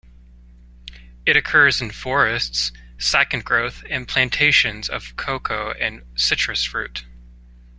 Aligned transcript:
It 1.27 1.37
occurs 1.37 1.79
in 1.79 1.91
forests, 1.91 2.71
second 2.97 3.45
growth 3.45 3.83
and 3.87 4.07
plantations 4.07 4.89
of 4.89 5.15
cocoa 5.15 5.73
and 5.73 6.01
citrus 6.15 6.63
fruit. 6.63 7.05